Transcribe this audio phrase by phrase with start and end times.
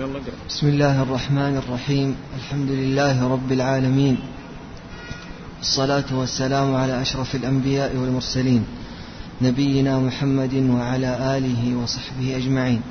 [0.00, 2.16] يلا بسم الله الرحمن الرحيم.
[2.36, 4.16] الحمد لله رب العالمين.
[5.60, 8.66] الصلاة والسلام على أشرف الأنبياء والمرسلين.
[9.42, 12.82] نبينا محمد وعلى آله وصحبه أجمعين.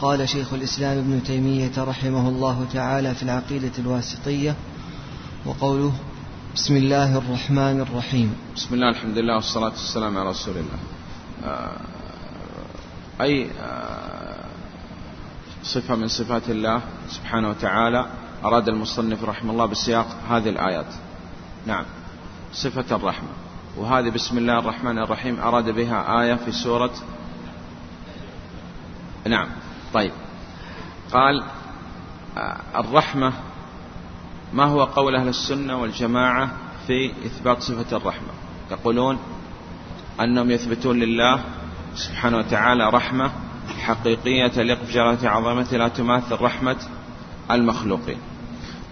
[0.00, 4.54] قال شيخ الإسلام ابن تيمية رحمه الله تعالى في العقيدة الواسطية
[5.46, 5.92] وقوله
[6.54, 8.34] بسم الله الرحمن الرحيم.
[8.56, 10.78] بسم الله الحمد لله والصلاة والسلام على رسول الله.
[11.44, 11.80] آه،
[13.20, 14.19] أي آه،
[15.62, 18.06] صفة من صفات الله سبحانه وتعالى.
[18.44, 20.94] أراد المصنف رحمه الله بسياق هذه الآيات.
[21.66, 21.84] نعم.
[22.52, 23.28] صفة الرحمة.
[23.76, 25.40] وهذه بسم الله الرحمن الرحيم.
[25.40, 26.90] أراد بها آية في سورة
[29.26, 29.48] نعم.
[29.94, 30.12] طيب.
[31.12, 31.44] قال
[32.74, 33.32] الرحمة
[34.52, 36.50] ما هو قول أهل السنة والجماعة
[36.86, 38.28] في إثبات صفة الرحمة؟
[38.70, 39.18] يقولون
[40.20, 41.44] أنهم يثبتون لله
[41.94, 43.30] سبحانه وتعالى رحمة
[43.70, 46.76] حقيقية تليق بجلالة عظمته لا تماثل رحمة
[47.50, 48.18] المخلوقين.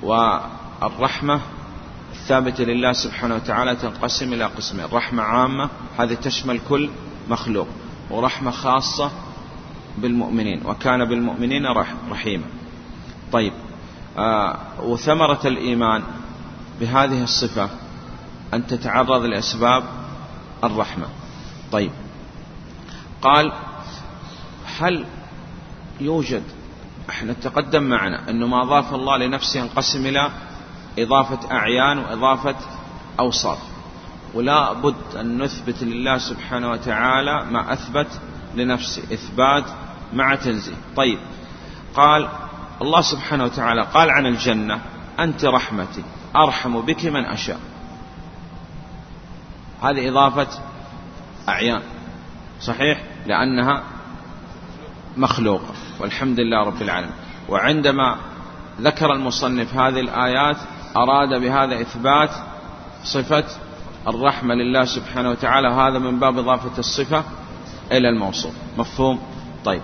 [0.03, 1.41] والرحمة
[2.13, 4.87] الثابتة لله سبحانه وتعالى تنقسم إلى قسمين.
[4.93, 6.91] رحمة عامة هذه تشمل كل
[7.29, 7.69] مخلوق.
[8.11, 9.11] ورحمة خاصة
[9.99, 11.63] بالمؤمنين وكان بالمؤمنين
[12.11, 12.45] رحيما.
[13.33, 13.53] طيب
[14.19, 16.03] آه وثمرة الإيمان
[16.81, 17.69] بهذه الصفة
[18.55, 19.85] أن تتعرض لأسباب
[20.65, 21.07] الرحمة.
[21.73, 21.91] طيب
[23.23, 23.53] قال
[24.81, 25.05] هل
[26.01, 26.43] يوجد
[27.11, 30.31] إحنا تقدم معنا أنه ما أضاف الله لنفسه ينقسم إلى
[30.99, 32.57] إضافة أعيان وإضافة
[33.21, 33.59] أوصاف.
[34.35, 38.21] ولا بد أن نثبت لله سبحانه وتعالى ما أثبت
[38.55, 39.65] لنفسه إثبات
[40.13, 40.77] مع تنزيه.
[40.97, 41.19] طيب
[41.95, 42.29] قال
[42.83, 44.81] الله سبحانه وتعالى قال عن الجنة
[45.19, 46.05] أنت رحمتي
[46.37, 47.61] أرحم بك من أشاء.
[49.83, 50.49] هذه إضافة
[51.49, 51.83] أعيان
[52.61, 53.83] صحيح؟ لأنها
[55.17, 57.15] مخلوقة والحمد لله رب العالمين.
[57.49, 58.17] وعندما
[58.81, 60.57] ذكر المصنف هذه الآيات
[60.97, 62.31] أراد بهذا إثبات
[63.05, 63.45] صفة
[64.09, 67.25] الرحمة لله سبحانه وتعالى هذا من باب إضافة الصفة
[67.93, 68.55] إلى الموصوف.
[68.79, 69.21] مفهوم؟
[69.65, 69.83] طيب.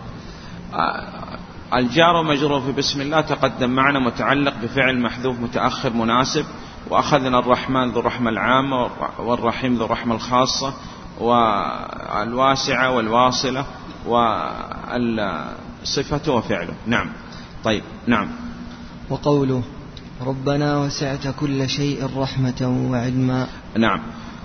[0.75, 1.39] آه،
[1.75, 6.45] الجار ومجرور في بسم الله تقدم معنا متعلق بفعل محذوف متأخر مناسب
[6.91, 10.75] وأخذنا الرحمن ذو الرحمة العامة والرحيم ذو الرحمة الخاصة
[11.21, 13.67] والواسعة والواصلة
[14.07, 15.43] والصفة
[16.33, 16.75] وفعله.
[16.87, 17.13] نعم.
[17.65, 17.83] طيب.
[18.07, 18.29] نعم.
[19.11, 19.63] وقوله
[20.27, 23.47] ربنا وسعت كل شيء رحمة وعلما.
[23.79, 24.01] نعم.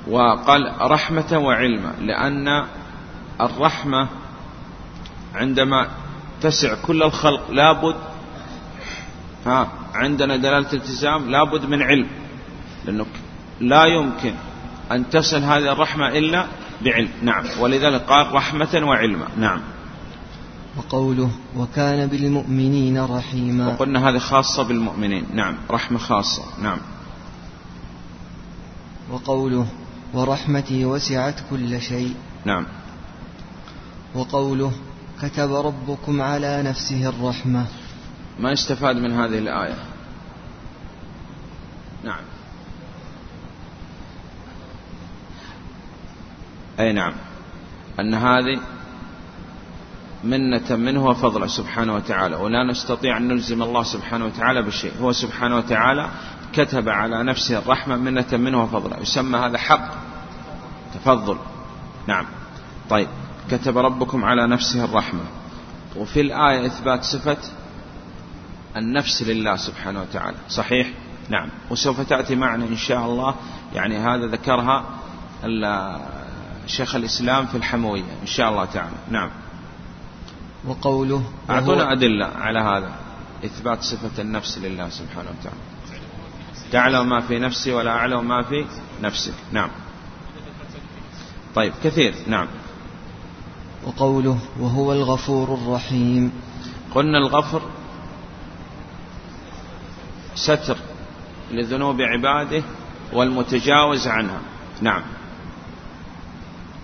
[0.08, 2.66] وقال رحمة وعلما لأن
[3.42, 4.08] الرحمة
[5.36, 5.88] عندما
[6.42, 7.96] تسع كل الخلق لابد
[9.46, 12.08] ها عندنا دلالة التزام لابد من علم
[12.86, 13.06] لأنه
[13.60, 14.34] لا يمكن
[14.92, 16.46] أن تصل هذه الرحمة إلا
[16.82, 17.10] بعلم.
[17.22, 17.44] نعم.
[17.60, 19.28] ولذلك قال رحمة وعلما.
[19.38, 19.62] نعم.
[20.78, 23.68] وقوله وكان بالمؤمنين رحيما.
[23.68, 25.26] وقلنا هذه خاصة بالمؤمنين.
[25.34, 25.58] نعم.
[25.72, 26.44] رحمة خاصة.
[26.62, 26.78] نعم.
[29.12, 29.68] وقوله
[30.14, 32.16] ورحمتي وسعت كل شيء.
[32.46, 32.66] نعم.
[34.16, 34.72] وقوله
[35.22, 37.66] كتب ربكم على نفسه الرحمة.
[38.40, 39.76] ما يستفاد من هذه الآية؟
[42.04, 42.29] نعم.
[46.80, 47.14] أي نعم.
[48.00, 48.60] أن هذه
[50.24, 54.92] منة منه وفضله سبحانه وتعالى ولا نستطيع أن نلزم الله سبحانه وتعالى بشيء.
[55.02, 56.10] هو سبحانه وتعالى
[56.54, 59.90] كتب على نفسه الرحمة منة منه وفضله يسمى هذا حق
[60.94, 61.38] تفضل.
[62.08, 62.26] نعم.
[62.90, 63.08] طيب.
[63.52, 65.24] كتب ربكم على نفسه الرحمة.
[65.96, 67.38] وفي الآية إثبات صفة
[68.78, 70.38] النفس لله سبحانه وتعالى.
[70.50, 70.88] صحيح؟
[71.30, 71.50] نعم.
[71.70, 73.36] وسوف تأتي معنا إن شاء الله
[73.76, 74.86] يعني هذا ذكرها
[76.70, 78.96] شيخ الإسلام في الحموية إن شاء الله تعالى.
[79.12, 79.30] نعم.
[80.68, 82.92] وقوله أعطونا أدلة على هذا
[83.46, 85.60] إثبات صفة النفس لله سبحانه وتعالى.
[86.72, 88.66] تعلم ما في نفسي ولا أعلم ما في
[89.02, 89.34] نفسك.
[89.52, 89.70] نعم.
[91.56, 92.16] طيب كثير.
[92.28, 92.48] نعم.
[93.84, 96.32] وقوله وهو الغفور الرحيم.
[96.96, 97.62] قلنا الغفر
[100.36, 100.78] ستر
[101.52, 102.64] لذنوب عباده
[103.14, 104.40] والمتجاوز عنها.
[104.82, 105.02] نعم.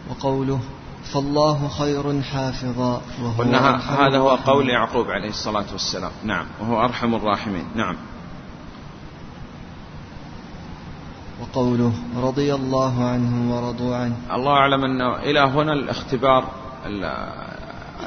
[0.09, 0.59] وقوله
[1.13, 6.11] فالله خير حافظا وهو قلنا هذا هو قول يعقوب عليه الصلاة والسلام.
[6.23, 6.45] نعم.
[6.61, 7.65] وهو أرحم الراحمين.
[7.75, 7.95] نعم.
[11.41, 14.15] وقوله رضي الله عنهم ورضوا عنه.
[14.31, 16.45] الله أعلم أنه إلى هنا الاختبار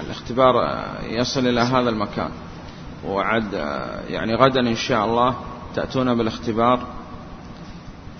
[0.01, 0.55] الاختبار
[1.03, 2.31] يصل إلى هذا المكان.
[3.07, 3.53] وعد
[4.09, 5.35] يعني غدا إن شاء الله
[5.75, 6.81] تأتون بالاختبار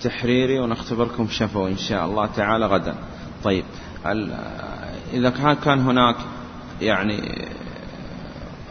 [0.01, 2.95] تحريري ونختبركم شفوي إن شاء الله تعالى غدا.
[3.43, 3.63] طيب.
[5.13, 5.29] إذا
[5.63, 6.15] كان هناك
[6.81, 7.47] يعني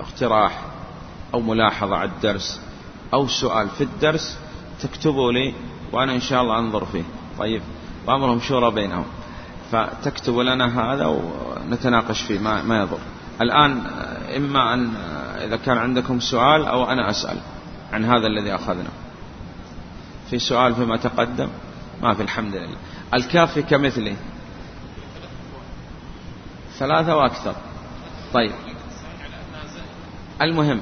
[0.01, 0.63] اقتراح
[1.35, 2.61] أو ملاحظة على الدرس
[3.15, 4.39] أو سؤال في الدرس
[4.81, 5.55] تكتبوا لي
[5.93, 7.03] وأنا إن شاء الله أنظر فيه.
[7.39, 7.63] طيب.
[8.07, 9.05] وأمرهم شورى بينهم.
[9.73, 12.99] فتكتبوا لنا هذا ونتناقش فيه ما, ما يضر.
[13.41, 13.83] الآن
[14.37, 14.91] إما أن
[15.45, 17.37] إذا كان عندكم سؤال أو أنا أسأل
[17.93, 18.91] عن هذا الذي أخذنا.
[20.31, 21.49] في سؤال فيما تقدم؟
[22.03, 22.77] ما في الحمد لله.
[23.15, 24.17] الكافي كمثله.
[26.79, 27.55] ثلاثة وأكثر.
[28.35, 28.53] طيب.
[30.43, 30.81] المهم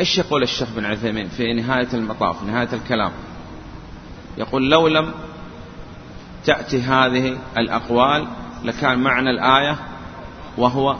[0.00, 3.12] إيش يقول الشيخ بن عثيمين في نهاية المطاف نهاية الكلام؟
[4.38, 5.14] يقول لو لم
[6.44, 8.28] تأتي هذه الأقوال
[8.64, 9.78] لكان معنى الآية
[10.58, 10.96] وهو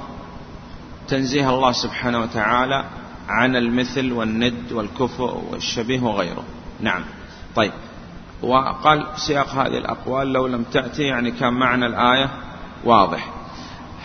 [1.08, 2.84] تنزيه الله سبحانه وتعالى
[3.28, 6.44] عن المثل والند والكفء والشبيه وغيره.
[6.80, 7.04] نعم.
[7.56, 7.72] طيب.
[8.42, 12.30] وقال سياق هذه الأقوال لو لم تأتي يعني كان معنى الآية
[12.84, 13.35] واضح.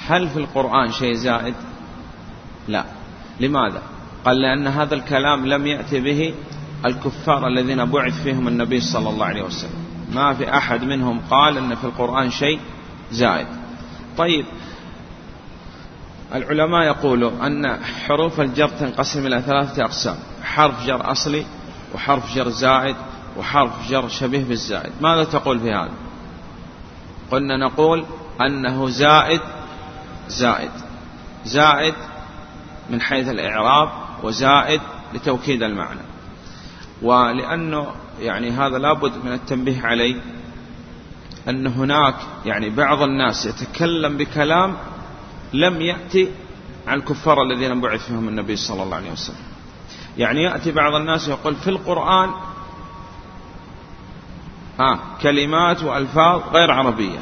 [0.08, 1.56] هل في القرآن شيء زائد؟
[2.68, 2.86] لا.
[3.40, 3.82] لماذا؟
[4.26, 6.34] قال لأن هذا الكلام لم يأتي به
[6.86, 9.86] الكفار الذين بعث فيهم النبي صلى الله عليه وسلم.
[10.14, 12.60] ما في أحد منهم قال أن في القرآن شيء
[13.12, 13.48] زائد.
[14.18, 14.46] طيب.
[16.36, 21.46] العلماء يقولوا أن حروف الجر تنقسم إلى ثلاثة أقسام حرف جر أصلي
[21.96, 22.96] وحرف جر زائد
[23.38, 24.92] وحرف جر شبيه بالزائد.
[25.02, 25.92] ماذا تقول في هذا؟
[27.32, 28.06] قلنا نقول
[28.42, 29.42] أنه زائد
[30.28, 30.72] زائد.
[31.46, 31.94] زائد
[32.90, 33.90] من حيث الإعراب
[34.24, 34.82] وزائد
[35.14, 36.02] لتوكيد المعنى.
[37.02, 37.88] ولأنه
[38.20, 40.22] يعني هذا لابد من التنبيه عليه
[41.50, 42.16] أن هناك
[42.46, 44.78] يعني بعض الناس يتكلم بكلام
[45.54, 46.32] لم يأتي
[46.88, 49.36] عن الكفار الذين بعث فيهم النبي صلى الله عليه وسلم.
[50.18, 52.32] يعني يأتي بعض الناس يقول في القرآن
[54.80, 57.20] ها كلمات وألفاظ غير عربية.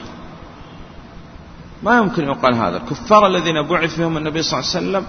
[1.84, 2.78] ما يمكن يقال هذا.
[2.78, 5.06] الكفار الذين بعث فيهم النبي صلى الله عليه وسلم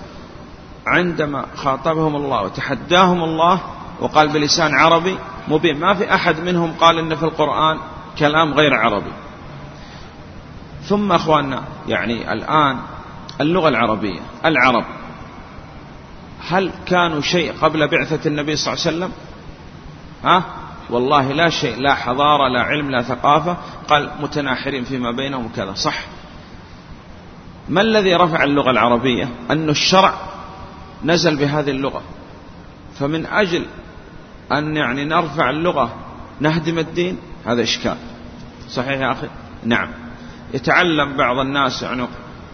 [0.86, 3.60] عندما خاطبهم الله وتحداهم الله
[4.00, 5.18] وقال بلسان عربي
[5.48, 5.80] مبين.
[5.80, 7.78] ما في أحد منهم قال إن في القرآن
[8.18, 9.12] كلام غير عربي.
[10.82, 12.78] ثم أخواننا يعني الآن
[13.40, 14.84] اللغة العربية العرب.
[16.48, 19.12] هل كانوا شيء قبل بعثة النبي صلى الله عليه وسلم؟
[20.24, 20.42] ها؟
[20.90, 23.56] والله لا شيء لا حضارة لا علم لا ثقافة.
[23.88, 25.98] قال متناحرين فيما بينهم كذا صح.
[27.70, 30.14] ما الذي رفع اللغة العربية؟ أن الشرع
[31.04, 32.02] نزل بهذه اللغة.
[32.98, 33.66] فمن أجل
[34.52, 35.94] أن يعني نرفع اللغة
[36.40, 37.96] نهدم الدين هذا إشكال.
[38.70, 39.26] صحيح يا أخي؟
[39.64, 39.88] نعم.
[40.54, 42.06] يتعلم بعض الناس يعني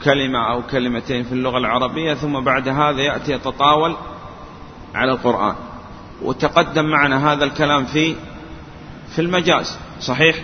[0.05, 3.97] كلمة أو كلمتين في اللغة العربية ثم بعد هذا يأتي يتطاول
[4.95, 5.55] على القرآن.
[6.23, 8.15] وتقدم معنا هذا الكلام في
[9.15, 9.79] في المجاز.
[10.01, 10.37] صحيح؟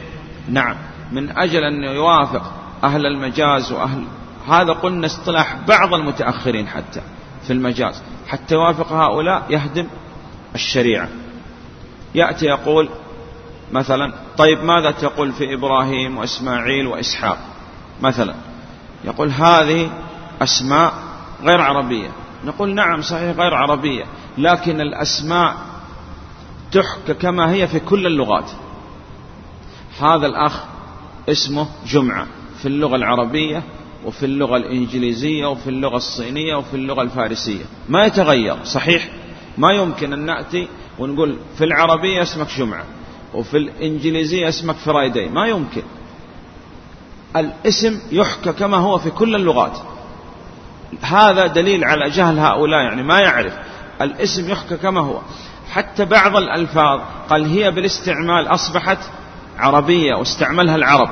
[0.49, 0.77] نعم.
[1.13, 2.53] من أجل أن يوافق
[2.85, 4.05] أهل المجاز وأهل
[4.49, 7.01] هذا قلنا اصطلاح بعض المتأخرين حتى
[7.47, 9.87] في المجاز حتى يوافق هؤلاء يهدم
[10.55, 11.09] الشريعة.
[12.15, 12.89] يأتي يقول
[13.73, 17.39] مثلا طيب ماذا تقول في إبراهيم وإسماعيل وإسحاق؟
[18.03, 18.35] مثلا
[19.05, 19.91] يقول هذه
[20.43, 20.93] أسماء
[21.43, 22.09] غير عربية.
[22.45, 24.05] نقول نعم صحيح غير عربية
[24.39, 25.57] لكن الأسماء
[26.73, 28.51] تحكى كما هي في كل اللغات.
[30.01, 30.65] هذا الأخ
[31.29, 32.27] اسمه جمعة
[32.59, 33.63] في اللغة العربية
[34.05, 37.65] وفي اللغة الإنجليزية وفي اللغة الصينية وفي اللغة الفارسية.
[37.89, 39.09] ما يتغير صحيح؟
[39.59, 42.85] ما يمكن أن نأتي ونقول في العربية اسمك جمعة
[43.35, 45.29] وفي الإنجليزية اسمك فرايداي.
[45.29, 45.83] ما يمكن.
[47.37, 49.79] الاسم يحكى كما هو في كل اللغات.
[51.01, 53.55] هذا دليل على جهل هؤلاء يعني ما يعرف.
[54.03, 55.19] الاسم يحكى كما هو.
[55.73, 57.01] حتى بعض الألفاظ
[57.31, 58.99] قال هي بالاستعمال أصبحت
[59.59, 61.11] عربية واستعملها العرب.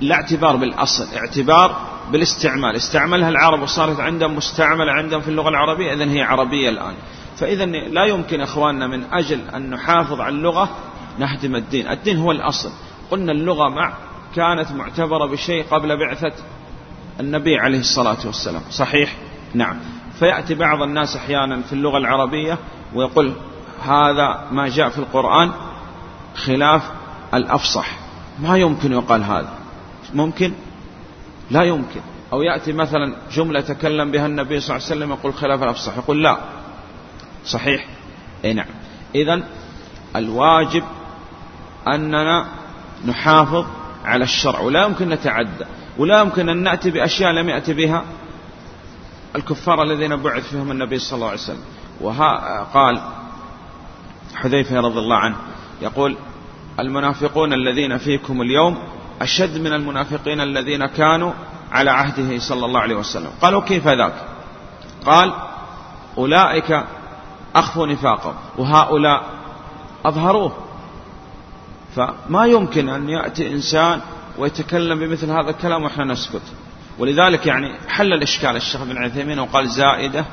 [0.00, 1.76] لا اعتبار بالأصل اعتبار
[2.12, 2.76] بالاستعمال.
[2.76, 6.94] استعملها العرب وصارت عندهم مستعملة عندهم في اللغة العربية إذن هي عربية الآن.
[7.36, 10.68] فإذا لا يمكن إخواننا من أجل أن نحافظ على اللغة
[11.18, 11.88] نهدم الدين.
[11.88, 12.70] الدين هو الأصل.
[13.10, 13.92] قلنا اللغة مع
[14.36, 16.32] كانت معتبرة بشيء قبل بعثة
[17.20, 18.62] النبي عليه الصلاة والسلام.
[18.70, 19.16] صحيح؟
[19.54, 19.76] نعم.
[20.18, 22.58] فيأتي بعض الناس أحيانا في اللغة العربية
[22.94, 23.32] ويقول
[23.82, 25.50] هذا ما جاء في القرآن
[26.34, 26.82] خلاف
[27.34, 27.90] الأفصح.
[28.38, 29.59] ما يمكن يقال هذا.
[30.14, 30.52] ممكن؟
[31.50, 32.00] لا يمكن.
[32.32, 36.22] أو يأتي مثلا جملة تكلم بها النبي صلى الله عليه وسلم يقول خلاف الأفصح يقول
[36.22, 36.38] لا.
[37.44, 37.86] صحيح؟
[38.44, 38.66] اي نعم.
[39.14, 39.42] اذا
[40.16, 40.84] الواجب
[41.88, 42.46] أننا
[43.06, 43.66] نحافظ
[44.04, 44.60] على الشرع.
[44.60, 45.64] ولا يمكن نتعدى.
[45.98, 48.04] ولا يمكن أن نأتي بأشياء لم يأتي بها
[49.36, 51.64] الكفار الذين بعث فيهم النبي صلى الله عليه وسلم.
[52.00, 53.00] وها قال
[54.34, 55.36] حذيفة رضي الله عنه
[55.82, 56.16] يقول
[56.80, 58.78] المنافقون الذين فيكم اليوم
[59.20, 61.32] أشد من المنافقين الذين كانوا
[61.72, 63.30] على عهده صلى الله عليه وسلم.
[63.42, 64.14] قالوا كيف ذاك؟
[65.04, 65.32] قال
[66.18, 66.84] أولئك
[67.54, 69.22] أخفوا نفاقهم وهؤلاء
[70.04, 70.56] أظهروه.
[71.96, 74.00] فما يمكن أن يأتي إنسان
[74.38, 76.42] ويتكلم بمثل هذا الكلام وإحنا نسكت.
[76.98, 80.24] ولذلك يعني حل الإشكال الشيخ بن عثيمين وقال زائدة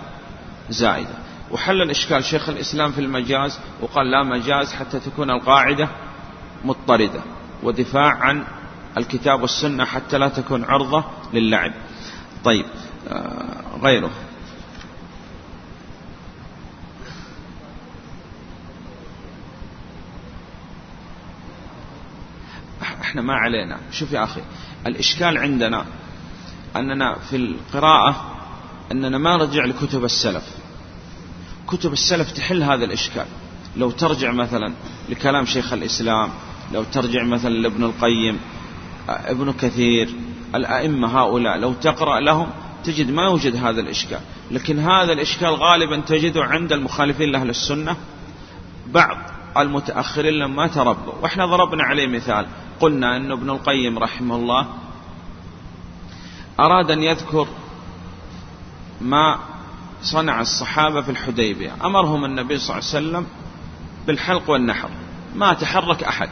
[0.69, 1.13] زائدة.
[1.51, 5.89] وحل الإشكال شيخ الإسلام في المجاز وقال لا مجاز حتى تكون القاعدة
[6.65, 7.21] مضطردة.
[7.63, 8.43] ودفاع عن
[8.97, 11.73] الكتاب والسنة حتى لا تكون عرضة للعب.
[12.43, 12.65] طيب
[13.09, 14.11] آه، غيره.
[22.81, 23.79] إحنا ما علينا.
[23.91, 24.41] شوف يا أخي
[24.87, 25.85] الإشكال عندنا
[26.75, 28.37] أننا في القراءة
[28.91, 30.43] أننا ما نرجع لكتب السلف.
[31.67, 33.25] كتب السلف تحل هذا الإشكال.
[33.77, 34.73] لو ترجع مثلا
[35.09, 36.29] لكلام شيخ الإسلام
[36.73, 38.39] لو ترجع مثلا لابن القيم
[39.09, 40.09] ابن كثير
[40.55, 42.47] الأئمة هؤلاء لو تقرأ لهم
[42.83, 44.19] تجد ما يوجد هذا الإشكال
[44.51, 47.95] لكن هذا الإشكال غالبا تجده عند المخالفين لأهل السنة
[48.87, 49.17] بعض
[49.57, 52.47] المتأخرين لما تربوا وإحنا ضربنا عليه مثال
[52.79, 54.67] قلنا أن ابن القيم رحمه الله
[56.59, 57.47] أراد أن يذكر
[59.01, 59.39] ما
[60.01, 63.27] صنع الصحابة في الحديبية أمرهم النبي صلى الله عليه وسلم
[64.07, 64.89] بالحلق والنحر
[65.35, 66.29] ما تحرك أحد.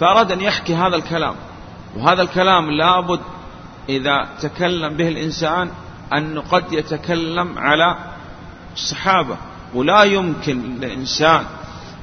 [0.00, 1.34] فأراد أن يحكي هذا الكلام.
[1.96, 3.20] وهذا الكلام لابد
[3.88, 5.70] إذا تكلم به الإنسان
[6.12, 7.96] أنه قد يتكلم على
[8.74, 9.36] الصحابة.
[9.74, 11.44] ولا يمكن لإنسان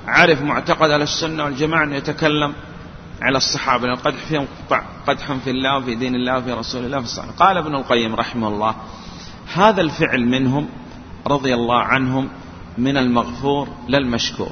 [0.07, 2.53] عرف معتقد على السنة والجماعة أن يتكلم
[3.21, 3.87] على الصحابة.
[3.87, 4.47] لأن قدح فيهم
[5.07, 7.31] قدحا في الله وفي دين الله وفي رسول الله في الصحابة.
[7.31, 8.75] قال ابن القيم رحمه الله
[9.53, 10.69] هذا الفعل منهم
[11.27, 12.29] رضي الله عنهم
[12.77, 14.51] من المغفور للمشكور.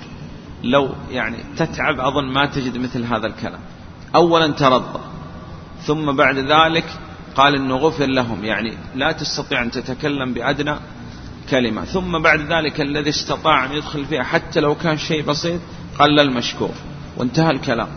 [0.64, 3.60] لو يعني تتعب أظن ما تجد مثل هذا الكلام.
[4.16, 5.00] أولا ترضى
[5.82, 6.86] ثم بعد ذلك
[7.36, 8.46] قال إنه غفر لهم.
[8.46, 10.76] يعني لا تستطيع أن تتكلم بأدنى
[11.50, 11.86] كلمة.
[11.86, 15.62] ثم بعد ذلك الذي استطاع أن يدخل فيها حتى لو كان شيء بسيط
[16.00, 16.72] قال المشكور.
[17.18, 17.88] وانتهى الكلام.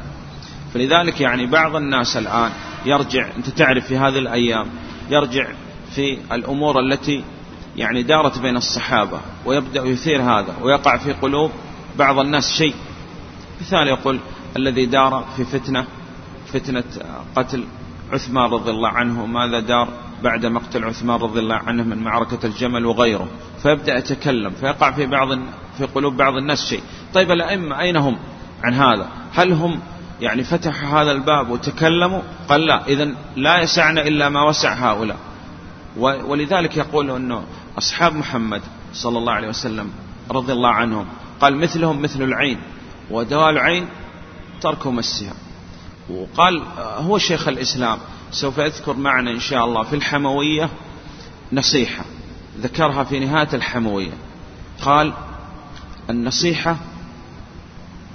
[0.75, 2.51] فلذلك يعني بعض الناس الآن
[2.87, 4.67] يرجع أنت تعرف في هذه الأيام
[5.11, 5.49] يرجع
[5.95, 7.25] في الأمور التي
[7.77, 11.51] يعني دارت بين الصحابة ويبدأ يثير هذا ويقع في قلوب
[11.99, 12.75] بعض الناس شيء.
[13.61, 14.21] مثال يقول
[14.57, 15.87] الذي دار في فتنة
[16.53, 16.85] فتنة
[17.37, 17.65] قتل
[18.13, 19.89] عثمان رضي الله عنه ماذا دار
[20.23, 23.29] بعد مقتل عثمان رضي الله عنه من معركة الجمل وغيره.
[23.63, 25.29] فيبدأ يتكلم فيقع في بعض
[25.79, 26.83] في قلوب بعض الناس شيء.
[27.15, 28.17] طيب الأئمة أين هم
[28.65, 29.81] عن هذا؟ هل هم
[30.21, 35.17] يعني فتحوا هذا الباب وتكلموا؟ قال لا إذا لا يسعنا إلا ما وسع هؤلاء.
[35.97, 37.45] ولذلك يقول أنه
[37.79, 38.63] أصحاب محمد
[38.93, 39.91] صلى الله عليه وسلم
[40.31, 41.07] رضي الله عنهم
[41.41, 42.59] قال مثلهم مثل العين
[43.11, 43.89] ودواء العين
[44.61, 45.35] ترك مسها.
[46.11, 47.99] وقال هو شيخ الإسلام
[48.31, 50.71] سوف يذكر معنا إن شاء الله في الحموية
[51.53, 52.05] نصيحة
[52.61, 54.13] ذكرها في نهاية الحموية.
[54.83, 55.13] قال
[56.11, 56.77] النصيحة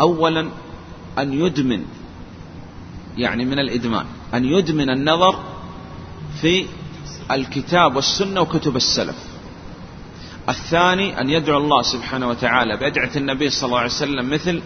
[0.01, 0.49] أولا
[1.19, 1.85] أن يدمن
[3.17, 5.39] يعني من الإدمان أن يدمن النظر
[6.41, 6.65] في
[7.31, 9.30] الكتاب والسنة وكتب السلف.
[10.51, 14.61] الثاني أن يدعو الله سبحانه وتعالى بأدعة النبي صلى الله عليه وسلم مثل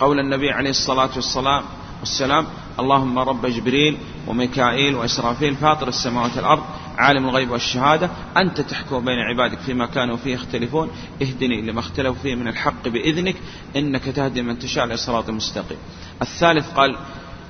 [0.00, 1.62] قول النبي عليه الصلاة والسلام
[2.00, 2.46] والسلام
[2.80, 6.62] اللهم رب جبريل وميكائيل وإسرافيل فاطر السماوات والأرض
[6.98, 10.90] عالم الغيب والشهادة أنت تحكم بين عبادك فيما كانوا فيه يختلفون
[11.22, 13.36] اهدني لما اختلفوا فيه من الحق بإذنك
[13.76, 15.78] إنك تهدي من تشاء لصراط مستقيم.
[16.22, 16.96] الثالث قال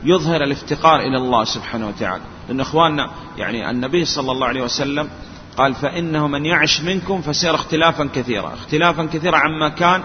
[0.05, 2.23] يظهر الافتقار إلى الله سبحانه وتعالى.
[2.49, 5.09] لأن إخواننا يعني النبي صلى الله عليه وسلم
[5.57, 10.03] قال فإنه من يعش منكم فسيرى اختلافا كثيرا اختلافا كثيرا عما كان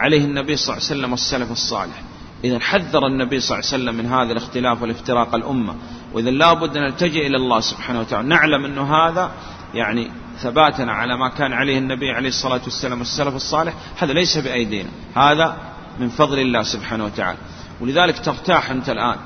[0.00, 2.02] عليه النبي صلى الله عليه وسلم والسلف الصالح.
[2.44, 5.74] إذا حذر النبي صلى الله عليه وسلم من هذا الاختلاف والافتراق الأمة
[6.12, 8.28] وإذا لابد أن نلتجئ إلى الله سبحانه وتعالى.
[8.28, 9.32] نعلم أنه هذا
[9.74, 13.74] يعني ثباتنا على ما كان عليه النبي عليه الصلاة والسلام والسلف الصالح.
[13.98, 15.56] هذا ليس بأيدينا هذا
[16.00, 17.38] من فضل الله سبحانه وتعالى.
[17.80, 19.16] ولذلك ترتاح أنت الآن.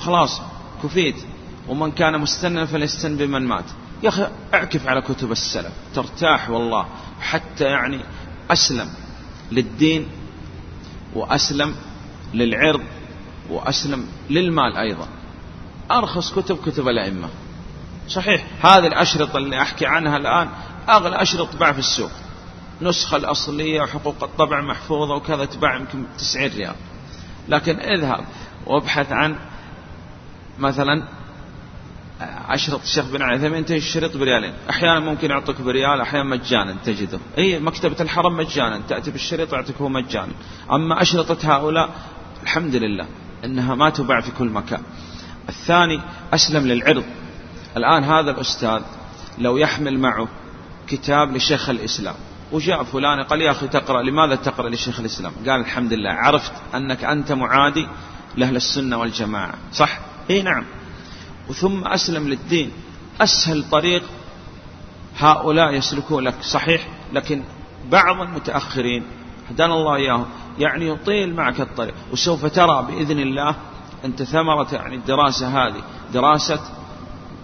[0.00, 0.42] خلاص
[0.82, 1.16] كفيت.
[1.68, 3.64] ومن كان مستنا فليستن بمن مات.
[4.02, 5.72] يا أخي أعكف على كتب السلف.
[5.94, 6.86] ترتاح والله.
[7.20, 8.00] حتى يعني
[8.50, 8.90] أسلم
[9.52, 10.08] للدين
[11.14, 11.74] وأسلم
[12.34, 12.82] للعرض
[13.50, 15.08] وأسلم للمال أيضا.
[15.90, 17.28] أرخص كتب كتب الأئمة.
[18.08, 18.46] صحيح.
[18.62, 20.48] هذه الأشرطة اللي أحكي عنها الآن
[20.88, 22.10] أغلى أشرطة تباع في السوق.
[22.82, 26.74] نسخة الأصلية وحقوق الطبع محفوظة وكذا تباع يمكن 90 ريال.
[27.48, 28.24] لكن اذهب
[28.66, 29.36] وابحث عن
[30.58, 31.17] مثلا
[32.20, 34.52] أشرط الشيخ بن عثيمين تجد الشريط بريالين.
[34.70, 37.18] أحيانا ممكن يعطيك بريال أحيانا مجانا تجده.
[37.38, 40.32] أي مكتبة الحرم مجانا تأتي بالشريط يعطيك هو مجانا.
[40.72, 41.90] أما أشرطة هؤلاء
[42.42, 43.06] الحمد لله
[43.44, 44.82] أنها ما تباع في كل مكان.
[45.48, 46.00] الثاني
[46.34, 47.04] أسلم للعرض.
[47.76, 48.82] الآن هذا الأستاذ
[49.38, 50.28] لو يحمل معه
[50.88, 52.14] كتاب لشيخ الإسلام.
[52.52, 57.04] وجاء فلان قال يا أخي تقرأ لماذا تقرأ لشيخ الإسلام؟ قال الحمد لله عرفت أنك
[57.04, 57.86] أنت معادي
[58.36, 59.54] لأهل السنة والجماعة.
[59.72, 59.98] صح؟
[60.30, 60.64] اي نعم.
[61.48, 62.72] وثم أسلم للدين.
[63.20, 64.02] أسهل طريق
[65.18, 66.34] هؤلاء يسلكون لك.
[66.42, 67.42] صحيح لكن
[67.90, 69.02] بعض المتأخرين
[69.50, 70.26] هدانا الله إياهم
[70.58, 71.94] يعني يطيل معك الطريق.
[72.12, 73.54] وسوف ترى بإذن الله
[74.04, 75.82] أنت ثمرة يعني الدراسة هذه.
[76.14, 76.60] دراسة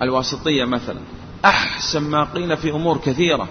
[0.03, 1.01] الواسطية مثلا.
[1.45, 3.49] أحسن ما قيل في أمور كثيرة.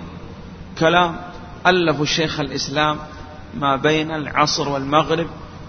[0.80, 1.20] كلام
[1.68, 2.98] ألف الشيخ الإسلام
[3.54, 5.28] ما بين العصر والمغرب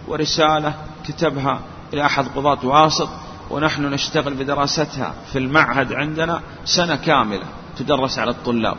[0.08, 0.74] ورسالة
[1.08, 1.60] كتبها
[1.92, 3.08] إلى أحد قضاة واسط.
[3.50, 7.44] ونحن نشتغل بدراستها في المعهد عندنا سنة كاملة
[7.78, 8.76] تدرس على الطلاب.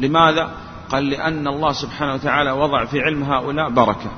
[0.00, 0.50] لماذا؟
[0.88, 4.10] قال لأن الله سبحانه وتعالى وضع في علم هؤلاء بركة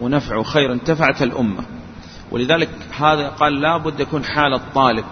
[0.00, 1.62] ونفع وخير انتفعت الأمة.
[2.30, 5.04] ولذلك هذا قال لا بد يكون حال الطالب.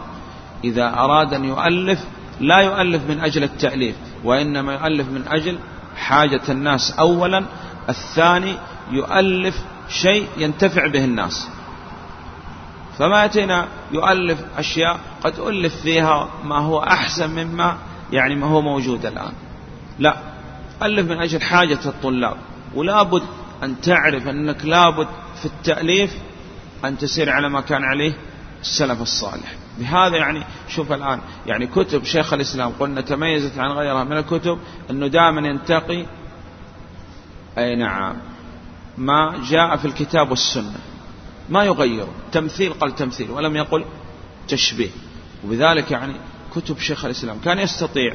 [0.65, 2.05] إذا أراد أن يؤلف
[2.41, 5.59] لا يؤلف من أجل التأليف وإنما يؤلف من أجل
[5.97, 7.45] حاجة الناس أولا
[7.89, 8.55] الثاني
[8.91, 11.49] يؤلف شيء ينتفع به الناس.
[12.99, 17.79] فما يأتينا يؤلف أشياء قد ألف فيها ما هو أحسن مما
[18.13, 19.33] يعني ما هو موجود الآن.
[19.99, 20.17] لا
[20.83, 22.37] ألف من أجل حاجة الطلاب
[22.75, 23.23] ولا بد
[23.63, 25.09] أن تعرف أنك لابد
[25.41, 26.17] في التأليف
[26.85, 28.13] أن تسير على ما كان عليه
[28.61, 29.55] السلف الصالح.
[29.79, 34.59] بهذا يعني شوف الآن يعني كتب شيخ الإسلام قلنا تميزت عن غيرها من الكتب
[34.91, 36.07] أنه دائما ينتقي
[37.59, 38.17] أي نعم
[38.99, 40.79] ما جاء في الكتاب والسنة.
[41.49, 42.07] ما يغير.
[42.33, 43.85] تمثيل قال تمثيل ولم يقل
[44.49, 44.91] تشبيه.
[45.45, 46.15] وبذلك يعني
[46.55, 47.39] كتب شيخ الإسلام.
[47.45, 48.15] كان يستطيع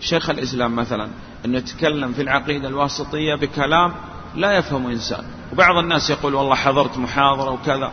[0.00, 1.08] شيخ الإسلام مثلا
[1.44, 3.94] أنه يتكلم في العقيدة الواسطية بكلام
[4.34, 5.24] لا يفهم إنسان.
[5.52, 7.92] وبعض الناس يقول والله حضرت محاضرة وكذا.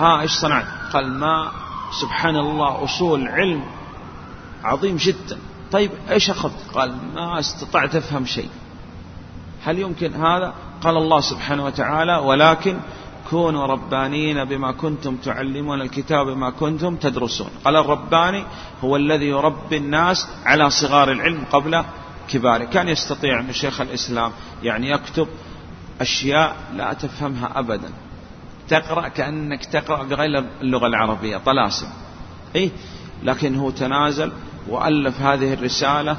[0.00, 1.50] ها إيش صنعت؟ قال ما
[2.00, 3.64] سبحان الله أصول علم
[4.64, 5.38] عظيم جدا.
[5.72, 8.48] طيب إيش أخذت؟ قال ما استطعت أفهم شيء.
[9.64, 12.78] هل يمكن هذا؟ قال الله سبحانه وتعالى ولكن
[13.30, 17.50] كونوا ربانين بما كنتم تعلمون الكتاب بما كنتم تدرسون.
[17.64, 18.44] قال الرباني
[18.84, 21.84] هو الذي يربي الناس على صغار العلم قبل
[22.28, 22.64] كباره.
[22.64, 25.28] كان يستطيع من شيخ الإسلام يعني يكتب
[26.00, 27.90] أشياء لا تفهمها أبدا.
[28.68, 31.86] تقرأ كأنك تقرأ بغير اللغة العربية طلاسم.
[32.56, 32.70] إيه؟
[33.22, 34.32] لكن هو تنازل
[34.68, 36.16] وألف هذه الرسالة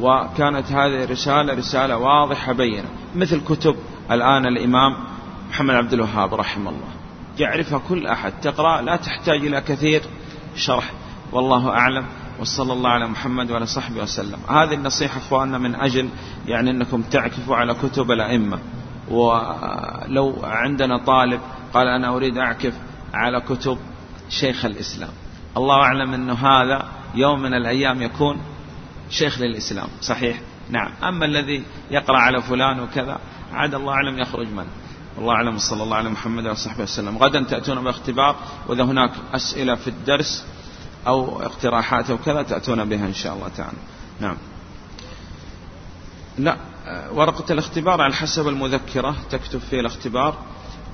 [0.00, 2.88] وكانت هذه الرسالة رسالة واضحة بينة.
[3.16, 3.76] مثل كتب
[4.10, 5.11] الآن الإمام
[5.52, 6.88] محمد عبد الوهاب رحمه الله.
[7.38, 8.32] يعرفها كل أحد.
[8.42, 10.02] تقرأ لا تحتاج إلى كثير
[10.56, 10.90] شرح.
[11.32, 12.06] والله أعلم.
[12.40, 14.38] وصلى الله على محمد وعلى صحبه وسلم.
[14.48, 16.08] هذه النصيحة أخواننا من أجل
[16.46, 18.58] يعني أنكم تعكفوا على كتب الأئمة.
[19.10, 21.40] ولو عندنا طالب
[21.74, 22.74] قال أنا أريد أعكف
[23.14, 23.78] على كتب
[24.28, 25.10] شيخ الإسلام.
[25.56, 28.40] الله أعلم أنه هذا يوم من الأيام يكون
[29.10, 29.88] شيخ للإسلام.
[30.00, 30.92] صحيح؟ نعم.
[31.02, 33.18] أما الذي يقرأ على فلان وكذا
[33.52, 34.81] عاد الله أعلم يخرج منه.
[35.16, 37.18] والله أعلم صلى الله على محمد وصحبه وسلم.
[37.18, 38.36] غدا تأتون باختبار
[38.68, 40.44] وإذا هناك أسئلة في الدرس
[41.06, 43.78] أو اقتراحات أو كذا تأتون بها إن شاء الله تعالى.
[44.20, 44.36] نعم.
[46.38, 46.56] لا
[47.12, 50.34] ورقة الاختبار على حسب المذكرة تكتب فيه الاختبار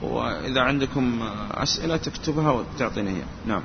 [0.03, 3.27] وإذا عندكم أسئلة تكتبها وتعطيني إياها.
[3.47, 3.63] نعم.